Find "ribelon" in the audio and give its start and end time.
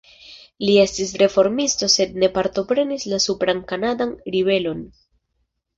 4.37-4.87